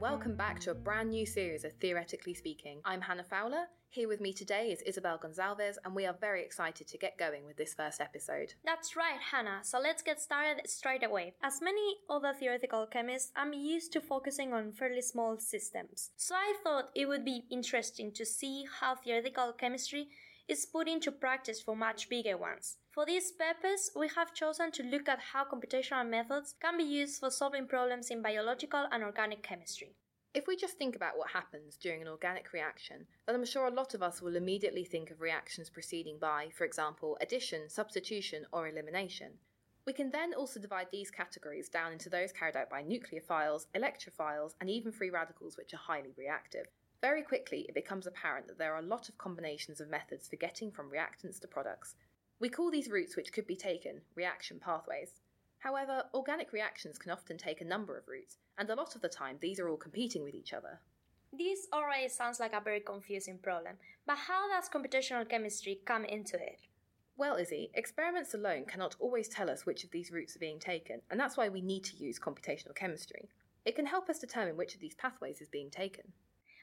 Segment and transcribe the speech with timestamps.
[0.00, 2.80] welcome back to a brand new series of Theoretically Speaking.
[2.86, 3.66] I'm Hannah Fowler.
[3.90, 7.44] Here with me today is Isabel Gonzalez, and we are very excited to get going
[7.44, 8.54] with this first episode.
[8.64, 9.60] That's right, Hannah.
[9.62, 11.34] So let's get started straight away.
[11.42, 16.12] As many other theoretical chemists, I'm used to focusing on fairly small systems.
[16.16, 20.08] So I thought it would be interesting to see how theoretical chemistry
[20.50, 22.78] is put into practice for much bigger ones.
[22.90, 27.20] For this purpose, we have chosen to look at how computational methods can be used
[27.20, 29.94] for solving problems in biological and organic chemistry.
[30.34, 33.70] If we just think about what happens during an organic reaction, then I'm sure a
[33.70, 38.68] lot of us will immediately think of reactions proceeding by, for example, addition, substitution, or
[38.68, 39.38] elimination.
[39.86, 44.54] We can then also divide these categories down into those carried out by nucleophiles, electrophiles,
[44.60, 46.66] and even free radicals, which are highly reactive.
[47.02, 50.36] Very quickly, it becomes apparent that there are a lot of combinations of methods for
[50.36, 51.94] getting from reactants to products.
[52.38, 55.20] We call these routes which could be taken reaction pathways.
[55.60, 59.08] However, organic reactions can often take a number of routes, and a lot of the
[59.08, 60.80] time these are all competing with each other.
[61.32, 63.76] This already sounds like a very confusing problem,
[64.06, 66.60] but how does computational chemistry come into it?
[67.16, 71.02] Well, Izzy, experiments alone cannot always tell us which of these routes are being taken,
[71.10, 73.28] and that's why we need to use computational chemistry.
[73.64, 76.12] It can help us determine which of these pathways is being taken.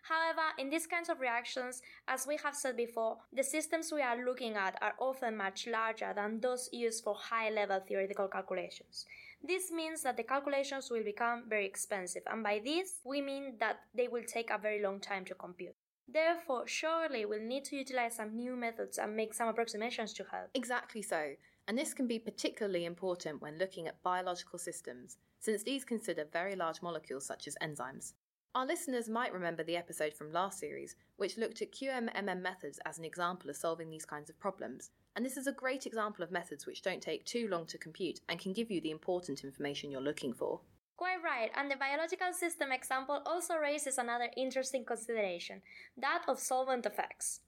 [0.07, 4.23] However, in these kinds of reactions, as we have said before, the systems we are
[4.23, 9.05] looking at are often much larger than those used for high level theoretical calculations.
[9.43, 13.81] This means that the calculations will become very expensive, and by this, we mean that
[13.93, 15.75] they will take a very long time to compute.
[16.07, 20.49] Therefore, surely we'll need to utilize some new methods and make some approximations to help.
[20.53, 21.33] Exactly so,
[21.67, 26.55] and this can be particularly important when looking at biological systems, since these consider very
[26.55, 28.13] large molecules such as enzymes.
[28.57, 32.97] Our listeners might remember the episode from last series, which looked at QMMM methods as
[32.97, 34.89] an example of solving these kinds of problems.
[35.15, 38.19] And this is a great example of methods which don't take too long to compute
[38.27, 40.61] and can give you the important information you're looking for.
[40.95, 45.61] Quite right, and the biological system example also raises another interesting consideration
[45.95, 47.41] that of solvent effects.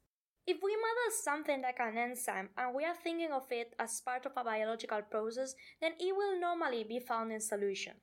[0.46, 4.28] If we model something like an enzyme and we are thinking of it as part
[4.28, 7.94] of a biological process, then it will normally be found in solution.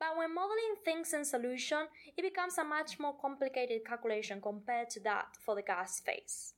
[0.00, 5.00] But when modeling things in solution, it becomes a much more complicated calculation compared to
[5.00, 6.54] that for the gas phase.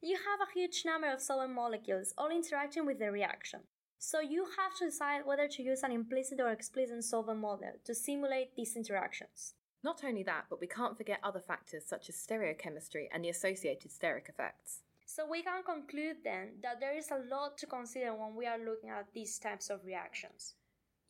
[0.00, 3.60] You have a huge number of solvent molecules all interacting with the reaction.
[3.98, 7.94] So you have to decide whether to use an implicit or explicit solvent model to
[7.94, 9.54] simulate these interactions.
[9.84, 13.90] Not only that, but we can't forget other factors such as stereochemistry and the associated
[13.90, 14.82] steric effects.
[15.04, 18.58] So we can conclude then that there is a lot to consider when we are
[18.58, 20.54] looking at these types of reactions.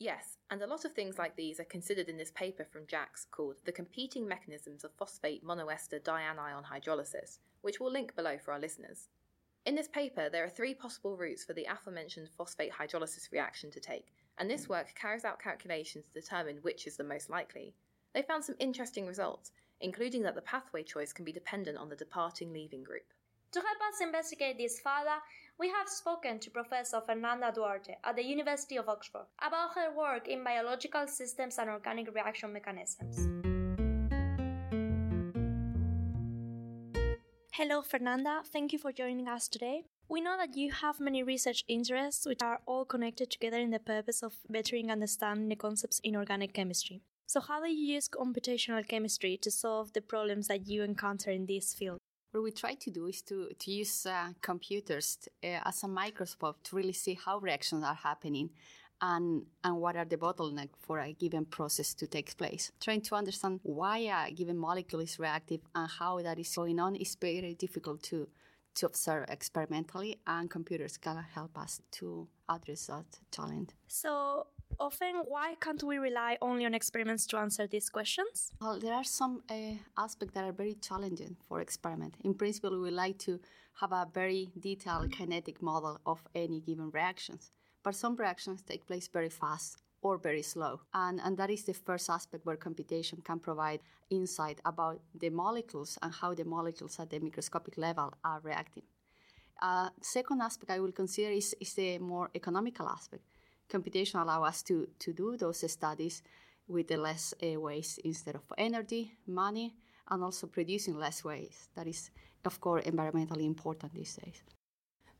[0.01, 3.25] Yes, and a lot of things like these are considered in this paper from JACS
[3.31, 8.59] called The Competing Mechanisms of Phosphate Monoester Dianion Hydrolysis, which we'll link below for our
[8.61, 9.09] listeners.
[9.65, 13.81] In this paper, there are three possible routes for the aforementioned phosphate hydrolysis reaction to
[13.81, 17.75] take, and this work carries out calculations to determine which is the most likely.
[18.13, 21.97] They found some interesting results, including that the pathway choice can be dependent on the
[21.97, 23.11] departing leaving group.
[23.51, 25.19] To help us investigate this further,
[25.59, 30.29] we have spoken to Professor Fernanda Duarte at the University of Oxford about her work
[30.29, 33.27] in biological systems and organic reaction mechanisms.
[37.51, 38.41] Hello, Fernanda.
[38.45, 39.83] Thank you for joining us today.
[40.07, 43.79] We know that you have many research interests which are all connected together in the
[43.79, 47.01] purpose of bettering understanding the concepts in organic chemistry.
[47.27, 51.47] So, how do you use computational chemistry to solve the problems that you encounter in
[51.47, 51.99] this field?
[52.31, 56.61] What we try to do is to, to use uh, computers uh, as a microscope
[56.63, 58.51] to really see how reactions are happening
[59.01, 62.71] and, and what are the bottlenecks for a given process to take place.
[62.79, 63.97] Trying to understand why
[64.27, 68.27] a given molecule is reactive and how that is going on is very difficult to,
[68.75, 73.69] to observe experimentally, and computers can help us to address that challenge.
[73.87, 74.47] So,
[74.79, 78.51] often why can't we rely only on experiments to answer these questions?
[78.61, 82.15] Well, there are some uh, aspects that are very challenging for experiment.
[82.23, 83.39] In principle, we like to
[83.81, 87.51] have a very detailed kinetic model of any given reactions,
[87.83, 90.79] but some reactions take place very fast or very slow.
[90.93, 95.97] And, and that is the first aspect where computation can provide insight about the molecules
[96.01, 98.83] and how the molecules at the microscopic level are reacting.
[99.61, 103.23] Uh, second aspect I will consider is, is the more economical aspect
[103.69, 106.21] computation allow us to, to do those studies
[106.67, 109.75] with less uh, waste instead of energy, money,
[110.09, 111.69] and also producing less waste.
[111.75, 112.11] That is,
[112.45, 114.43] of course, environmentally important these days.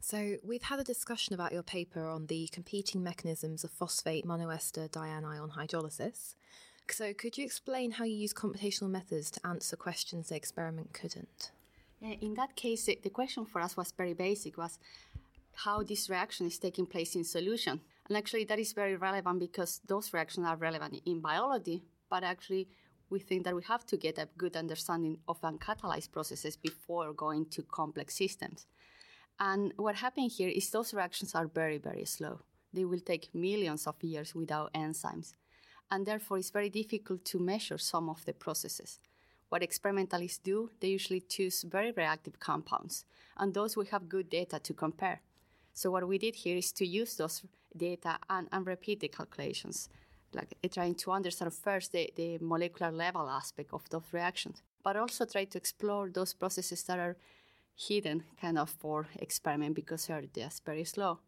[0.02, 4.90] So, we've had a discussion about your paper on the competing mechanisms of phosphate monoester
[4.90, 6.36] dianion hydrolysis.
[6.90, 11.52] So, could you explain how you use computational methods to answer questions the experiment couldn't?
[12.02, 14.80] In that case, the question for us was very basic: was
[15.54, 17.82] how this reaction is taking place in solution.
[18.10, 22.68] And actually, that is very relevant because those reactions are relevant in biology, but actually,
[23.12, 27.46] we think that we have to get a good understanding of uncatalyzed processes before going
[27.52, 28.66] to complex systems.
[29.40, 32.42] And what happened here is those reactions are very, very slow.
[32.74, 35.34] They will take millions of years without enzymes.
[35.92, 39.00] And therefore, it's very difficult to measure some of the processes.
[39.50, 43.06] What experimentalists do, they usually choose very reactive compounds,
[43.38, 45.22] and those we have good data to compare.
[45.74, 47.44] So, what we did here is to use those
[47.76, 49.90] data and, and repeat the calculations,
[50.34, 54.96] like uh, trying to understand first the, the molecular level aspect of those reactions, but
[54.96, 57.18] also try to explore those processes that are
[57.76, 61.20] hidden kind of for experiment because they're just very slow.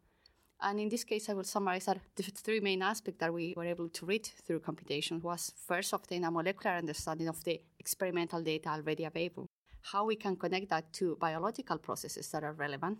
[0.60, 3.64] And in this case, I will summarize that the three main aspects that we were
[3.64, 8.68] able to read through computation was first obtain a molecular understanding of the experimental data
[8.68, 9.46] already available,
[9.80, 12.98] how we can connect that to biological processes that are relevant,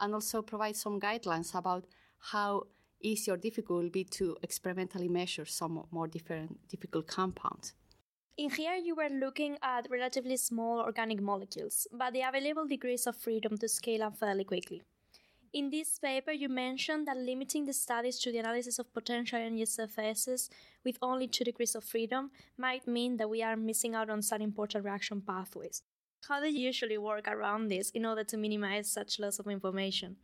[0.00, 1.84] and also provide some guidelines about
[2.18, 2.64] how
[3.00, 7.74] easy or difficult it will be to experimentally measure some more different difficult compounds.
[8.36, 13.16] In here, you were looking at relatively small organic molecules, but the available degrees of
[13.16, 14.82] freedom to scale up fairly quickly.
[15.52, 19.64] In this paper, you mentioned that limiting the studies to the analysis of potential energy
[19.64, 20.50] surfaces
[20.84, 24.42] with only two degrees of freedom might mean that we are missing out on some
[24.42, 25.82] important reaction pathways.
[26.26, 30.16] How do you usually work around this in order to minimize such loss of information?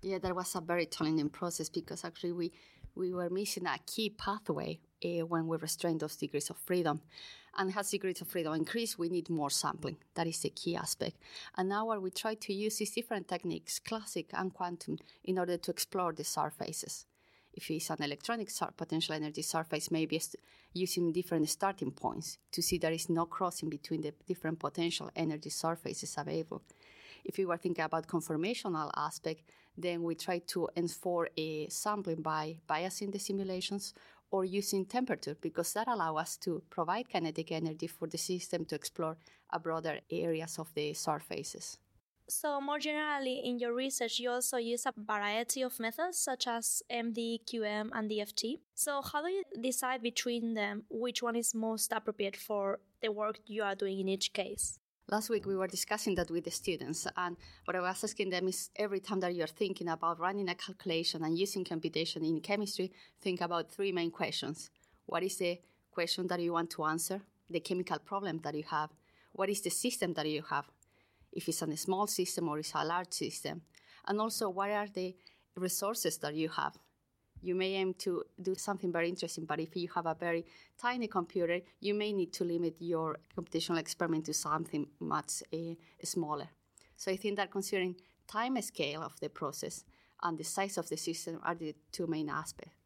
[0.00, 2.52] Yeah, that was a very challenging process because actually we,
[2.94, 7.02] we were missing a key pathway uh, when we restrain those degrees of freedom.
[7.56, 9.98] And as degrees of freedom increase, we need more sampling.
[10.14, 11.18] That is the key aspect.
[11.56, 15.58] And now what we try to use is different techniques, classic and quantum, in order
[15.58, 17.06] to explore the surfaces.
[17.54, 20.20] If it's an electronic potential energy surface, maybe
[20.72, 25.50] using different starting points to see there is no crossing between the different potential energy
[25.50, 26.62] surfaces available.
[27.24, 29.42] If we were thinking about conformational aspect,
[29.76, 33.94] then we try to enforce a sampling by biasing the simulations
[34.30, 38.74] or using temperature because that allows us to provide kinetic energy for the system to
[38.74, 39.16] explore
[39.50, 41.78] a broader areas of the surfaces.
[42.34, 46.82] So, more generally, in your research, you also use a variety of methods such as
[46.90, 48.58] MD, QM, and DFT.
[48.74, 53.38] So, how do you decide between them which one is most appropriate for the work
[53.44, 54.78] you are doing in each case?
[55.08, 57.36] Last week we were discussing that with the students, and
[57.66, 61.22] what I was asking them is every time that you're thinking about running a calculation
[61.24, 64.70] and using computation in chemistry, think about three main questions.
[65.04, 67.20] What is the question that you want to answer?
[67.50, 68.88] The chemical problem that you have?
[69.32, 70.64] What is the system that you have?
[71.32, 73.62] If it's a small system or it's a large system?
[74.06, 75.14] And also, what are the
[75.56, 76.76] resources that you have?
[77.42, 80.46] you may aim to do something very interesting, but if you have a very
[80.78, 85.74] tiny computer, you may need to limit your computational experiment to something much uh,
[86.04, 86.48] smaller.
[86.96, 87.96] So I think that considering
[88.28, 89.84] time scale of the process
[90.22, 92.76] and the size of the system are the two main aspects.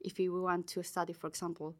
[0.00, 1.76] If we want to study, for example,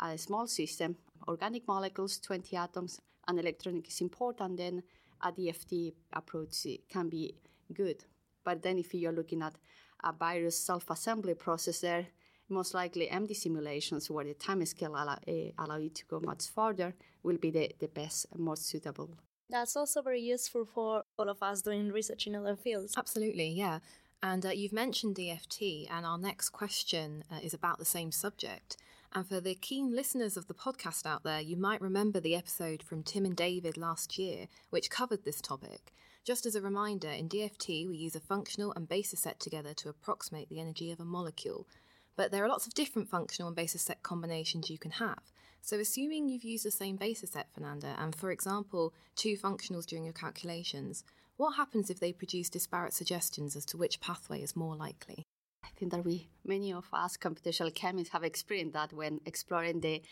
[0.00, 0.96] a small system,
[1.28, 4.82] organic molecules, 20 atoms, and electronic is important, then
[5.22, 7.34] a DFT approach can be
[7.72, 8.04] good.
[8.44, 9.54] But then if you're looking at
[10.02, 12.06] a virus self-assembly process there,
[12.48, 16.48] most likely MD simulations where the time scale allow, uh, allow you to go much
[16.48, 19.16] further will be the, the best and most suitable.
[19.48, 22.94] That's also very useful for all of us doing research in other fields.
[22.96, 23.80] Absolutely, yeah.
[24.22, 28.76] And uh, you've mentioned DFT, and our next question uh, is about the same subject.
[29.12, 32.80] And for the keen listeners of the podcast out there, you might remember the episode
[32.80, 35.92] from Tim and David last year, which covered this topic.
[36.24, 39.88] Just as a reminder, in DFT we use a functional and basis set together to
[39.88, 41.66] approximate the energy of a molecule.
[42.14, 45.32] But there are lots of different functional and basis set combinations you can have.
[45.60, 50.04] So, assuming you've used the same basis set, Fernanda, and for example, two functionals during
[50.04, 51.02] your calculations,
[51.36, 55.24] what happens if they produce disparate suggestions as to which pathway is more likely?
[55.64, 60.02] I think that we, many of us computational chemists, have experienced that when exploring the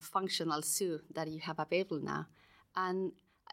[0.00, 2.26] functional zoo that you have available now.
[2.74, 3.12] And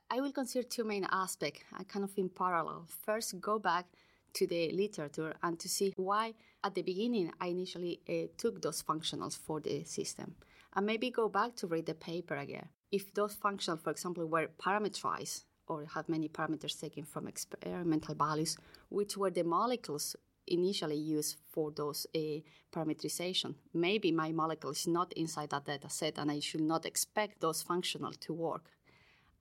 [0.10, 2.88] I will consider two main aspects, uh, kind of in parallel.
[3.06, 3.86] First, go back
[4.34, 8.82] to the literature and to see why at the beginning I initially uh, took those
[8.82, 10.36] functionals for the system.
[10.75, 12.70] And maybe go back to read the paper again.
[12.91, 18.58] If those functionals, for example, were parameterized or had many parameters taken from experimental values,
[18.89, 20.15] which were the molecules
[20.50, 22.41] initially used for those uh,
[22.72, 23.56] parameterization.
[23.74, 27.62] Maybe my molecule is not inside that data set and I should not expect those
[27.62, 28.72] functional to work.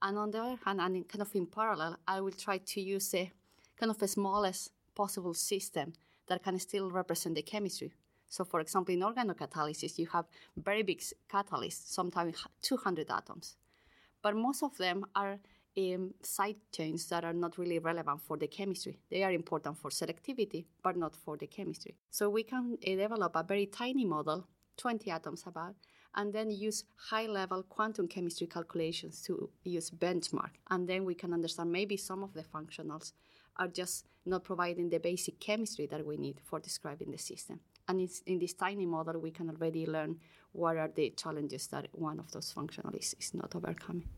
[0.00, 3.12] And on the other hand, and kind of in parallel, I will try to use
[3.15, 3.33] a
[3.77, 5.93] kind of the smallest possible system
[6.29, 7.93] that can still represent the chemistry.
[8.29, 13.57] So, for example, in organocatalysis, you have very big catalysts, sometimes 200 atoms.
[14.23, 15.38] But most of them are
[15.76, 18.98] um, side chains that are not really relevant for the chemistry.
[19.10, 21.96] They are important for selectivity, but not for the chemistry.
[22.10, 24.46] So we can uh, develop a very tiny model,
[24.76, 25.75] 20 atoms about,
[26.14, 30.50] and then use high level quantum chemistry calculations to use benchmark.
[30.70, 33.12] And then we can understand maybe some of the functionals
[33.56, 37.60] are just not providing the basic chemistry that we need for describing the system.
[37.88, 40.16] And in this tiny model, we can already learn
[40.52, 44.08] what are the challenges that one of those functionalities is not overcoming.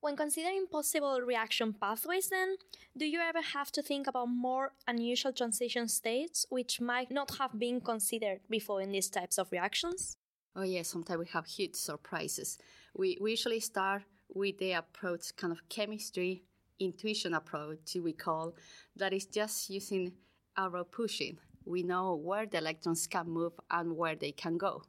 [0.00, 2.56] When considering possible reaction pathways, then,
[2.96, 7.58] do you ever have to think about more unusual transition states which might not have
[7.58, 10.16] been considered before in these types of reactions?
[10.56, 12.56] Oh, yeah, sometimes we have huge surprises.
[12.96, 16.44] We, we usually start with the approach, kind of chemistry
[16.78, 18.54] intuition approach, we call,
[18.96, 20.12] that is just using
[20.56, 21.36] arrow pushing.
[21.66, 24.82] We know where the electrons can move and where they can go.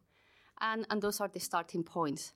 [0.62, 2.32] And, and those are the starting points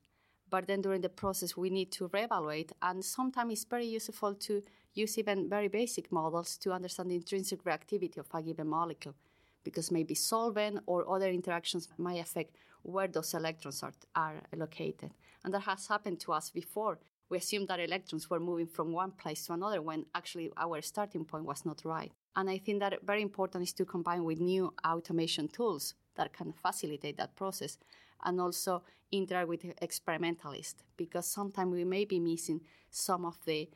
[0.50, 2.72] but then during the process we need to reevaluate.
[2.82, 4.62] And sometimes it's very useful to
[4.94, 9.16] use even very basic models to understand the intrinsic reactivity of a given molecule
[9.64, 15.12] because maybe solvent or other interactions might affect where those electrons are, are located.
[15.44, 17.00] And that has happened to us before.
[17.30, 21.26] We assumed that electrons were moving from one place to another when actually our starting
[21.26, 22.12] point was not right.
[22.36, 26.54] And i think that very important is to combine with new automation tools that can
[26.54, 27.78] facilitate that process
[28.24, 33.70] and also interact with experimentalists because sometimes we may be missing some of the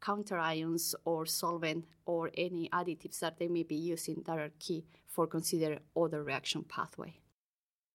[0.00, 4.84] counter ions or solvent or any additives that they may be using that are key
[5.06, 7.14] for consider other reaction pathway.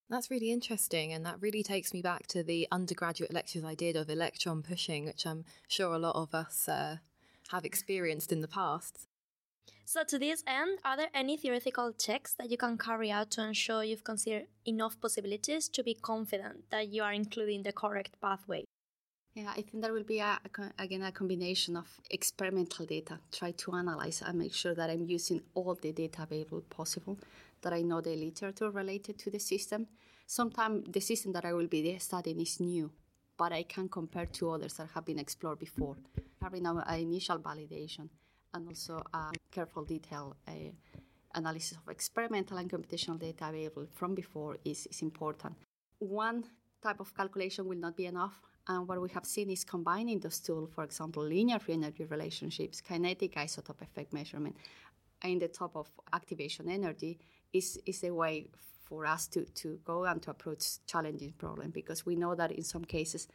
[0.10, 3.96] That's really interesting, and that really takes me back to the undergraduate lectures I did
[3.96, 6.98] of electron pushing, which I'm sure a lot of us uh,
[7.50, 9.08] have experienced in the past.
[9.86, 13.42] So, to this end, are there any theoretical checks that you can carry out to
[13.44, 18.66] ensure you've considered enough possibilities to be confident that you are including the correct pathway?
[19.34, 23.52] Yeah, I think there will be, a, a, again, a combination of experimental data, try
[23.52, 27.18] to analyze and make sure that I'm using all the data available possible,
[27.62, 29.88] that I know the literature related to the system.
[30.28, 32.92] Sometimes the system that I will be studying is new,
[33.38, 35.96] but I can compare to others that have been explored before,
[36.42, 38.10] having an initial validation
[38.54, 40.36] and also a careful detail
[41.36, 45.56] analysis of experimental and computational data available from before is, is important.
[46.00, 46.44] One
[46.82, 48.42] type of calculation will not be enough.
[48.68, 52.82] And what we have seen is combining those tools, for example, linear free energy relationships,
[52.82, 54.56] kinetic isotope effect measurement,
[55.24, 57.20] in the top of activation energy
[57.52, 58.48] is, is a way
[58.86, 62.64] for us to, to go and to approach challenging problem because we know that in
[62.64, 63.28] some cases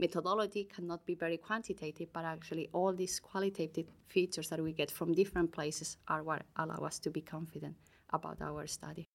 [0.00, 5.12] methodology cannot be very quantitative, but actually all these qualitative features that we get from
[5.12, 7.76] different places are what allow us to be confident
[8.10, 9.06] about our study.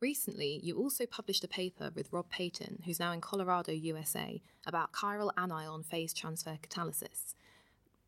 [0.00, 4.92] Recently, you also published a paper with Rob Paton, who's now in Colorado, USA, about
[4.92, 7.34] chiral anion phase transfer catalysis.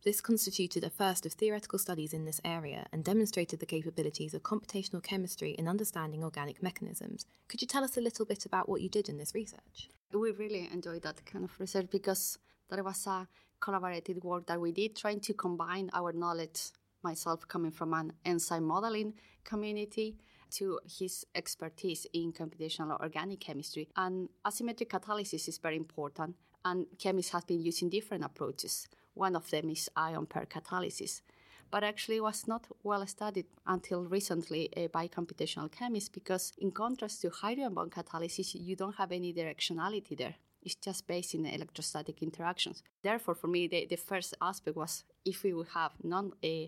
[0.04, 4.42] This constituted a first of theoretical studies in this area and demonstrated the capabilities of
[4.42, 7.26] computational chemistry in understanding organic mechanisms.
[7.48, 9.88] Could you tell us a little bit about what you did in this research?
[10.12, 12.38] We really enjoyed that kind of research because
[12.70, 13.26] there was a
[13.60, 16.70] collaborative work that we did trying to combine our knowledge,
[17.02, 20.16] myself coming from an enzyme modeling community,
[20.48, 23.88] to his expertise in computational organic chemistry.
[23.96, 28.86] And asymmetric catalysis is very important, and chemists have been using different approaches.
[29.16, 31.22] One of them is ion pair catalysis
[31.70, 37.20] but actually was not well studied until recently uh, by computational chemists because, in contrast
[37.22, 40.36] to hydrogen bond catalysis, you don't have any directionality there.
[40.62, 42.82] It's just based in electrostatic interactions.
[43.02, 46.66] Therefore, for me, the, the first aspect was if we would have non uh,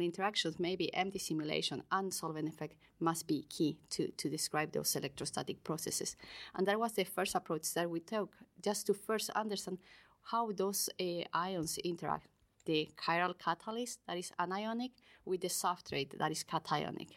[0.00, 5.62] interactions, maybe MD simulation and solvent effect must be key to, to describe those electrostatic
[5.62, 6.16] processes.
[6.56, 8.30] And that was the first approach that we took,
[8.62, 9.78] just to first understand
[10.24, 10.88] how those
[11.32, 12.28] ions interact
[12.64, 14.92] the chiral catalyst that is anionic
[15.24, 17.10] with the substrate that is cationic.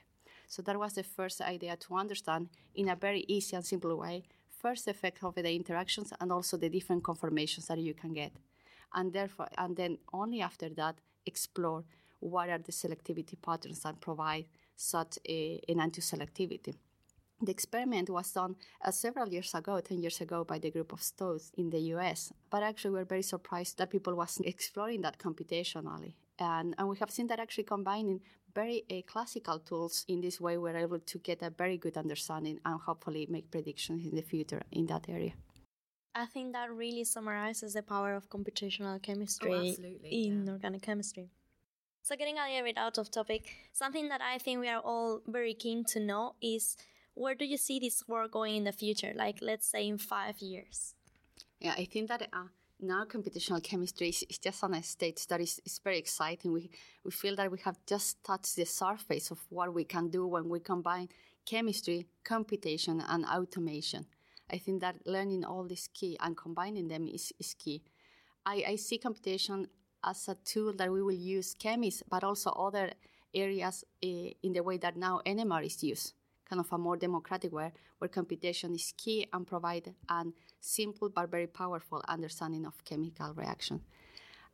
[0.48, 4.24] So that was the first idea to understand in a very easy and simple way
[4.50, 8.32] first effect of the interactions and also the different conformations that you can get.
[8.94, 10.96] And therefore and then only after that
[11.26, 11.84] explore
[12.20, 14.46] what are the selectivity patterns that provide
[14.76, 16.74] such a, enantioselectivity.
[17.39, 21.01] The experiment was done uh, several years ago, 10 years ago, by the group of
[21.01, 22.34] Stoudt in the US.
[22.50, 26.13] But actually, we are very surprised that people wasn't exploring that computationally.
[26.39, 28.22] And, and we have seen that actually combining
[28.56, 32.60] very uh, classical tools in this way, we're able to get a very good understanding
[32.65, 35.34] and hopefully make predictions in the future in that area.
[36.15, 40.53] I think that really summarizes the power of computational chemistry oh, in yeah.
[40.53, 41.29] organic chemistry.
[42.01, 45.22] So, getting a little bit out of topic, something that I think we are all
[45.27, 46.75] very keen to know is
[47.18, 49.12] where do you see this work going in the future?
[49.16, 50.94] Like, let's say in five years.
[51.60, 52.44] Yeah, I think that uh,
[52.80, 56.54] now computational chemistry is, is, just on a stage that is, is very exciting.
[56.54, 56.70] We,
[57.04, 60.48] we feel that we have just touched the surface of what we can do when
[60.48, 61.10] we combine
[61.46, 64.06] chemistry, computation, and automation.
[64.52, 67.82] I think that learning all this key and combining them is, is key.
[68.46, 69.68] I, I see computation
[70.04, 72.92] as a tool that we will use chemists, but also other
[73.34, 76.14] areas uh, in the way that now NMR is used,
[76.48, 80.25] kind of a more democratic way, where computation is key and provide a
[80.60, 83.82] simple but very powerful understanding of chemical reaction.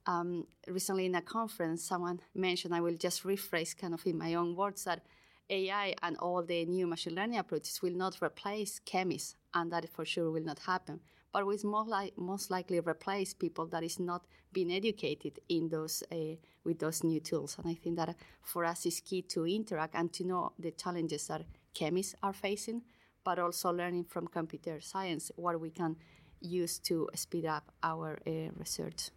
[0.05, 4.33] Um, recently in a conference, someone mentioned, I will just rephrase kind of in my
[4.33, 5.05] own words, that
[5.49, 10.05] AI and all the new machine learning approaches will not replace chemists, and that for
[10.05, 10.99] sure will not happen.
[11.31, 16.03] But will most, li- most likely replace people that is not being educated in those
[16.11, 17.57] uh, with those new tools.
[17.57, 21.27] And I think that for us is key to interact and to know the challenges
[21.27, 22.83] that chemists are facing,
[23.23, 25.95] but also learning from computer science what we can
[26.41, 29.09] use to speed up our uh, research.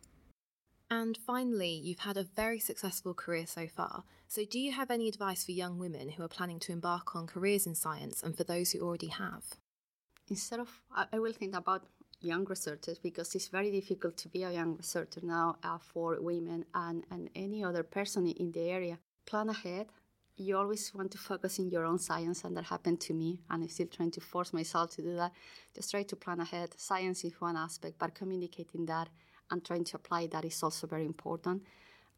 [0.88, 4.04] And finally, you've had a very successful career so far.
[4.28, 7.26] So, do you have any advice for young women who are planning to embark on
[7.26, 9.42] careers in science and for those who already have?
[10.28, 10.82] Instead of,
[11.12, 11.86] I will think about
[12.20, 16.64] young researchers because it's very difficult to be a young researcher now uh, for women
[16.74, 18.98] and, and any other person in the area.
[19.26, 19.86] Plan ahead.
[20.38, 23.62] You always want to focus in your own science, and that happened to me, and
[23.62, 25.32] I'm still trying to force myself to do that.
[25.74, 26.74] Just try to plan ahead.
[26.76, 29.08] Science is one aspect, but communicating that
[29.50, 31.62] and trying to apply that is also very important.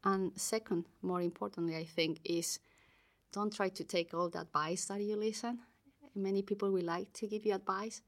[0.03, 2.59] And second, more importantly, I think, is
[3.31, 5.59] don't try to take all the advice that you listen.
[6.13, 8.01] Many people will like to give you advice.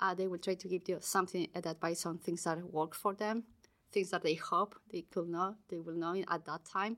[0.00, 3.44] Uh, they will try to give you something advice on things that work for them,
[3.92, 6.96] things that they hope they could know, they will know at that time.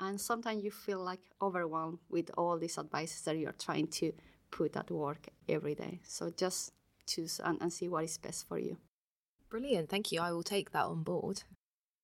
[0.00, 4.12] And sometimes you feel like overwhelmed with all these advices that you're trying to
[4.50, 6.00] put at work every day.
[6.04, 6.72] So just
[7.06, 8.78] choose and, and see what is best for you.
[9.50, 9.88] Brilliant.
[9.88, 10.20] Thank you.
[10.20, 11.42] I will take that on board.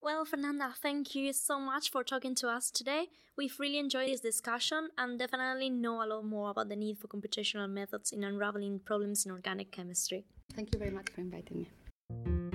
[0.03, 3.07] Well, Fernanda, thank you so much for talking to us today.
[3.37, 7.09] We've really enjoyed this discussion and definitely know a lot more about the need for
[7.09, 10.25] computational methods in unraveling problems in organic chemistry.
[10.54, 12.46] Thank you very much for inviting me.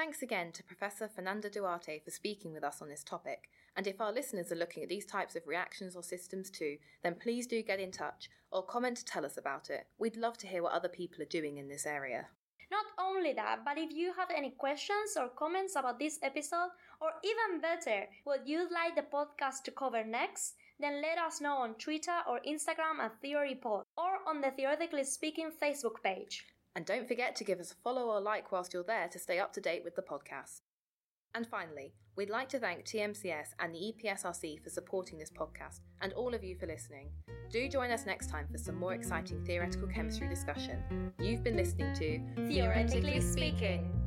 [0.00, 3.50] Thanks again to Professor Fernanda Duarte for speaking with us on this topic.
[3.76, 7.16] And if our listeners are looking at these types of reactions or systems too, then
[7.22, 9.88] please do get in touch or comment to tell us about it.
[9.98, 12.28] We'd love to hear what other people are doing in this area.
[12.70, 16.70] Not only that, but if you have any questions or comments about this episode,
[17.02, 21.56] or even better, what you'd like the podcast to cover next, then let us know
[21.56, 26.46] on Twitter or Instagram at TheoryPod or on the Theoretically Speaking Facebook page.
[26.74, 29.38] And don't forget to give us a follow or like whilst you're there to stay
[29.38, 30.60] up to date with the podcast.
[31.34, 36.12] And finally, we'd like to thank TMCS and the EPSRC for supporting this podcast and
[36.14, 37.10] all of you for listening.
[37.50, 41.12] Do join us next time for some more exciting theoretical chemistry discussion.
[41.18, 43.99] You've been listening to Theoretically Speaking.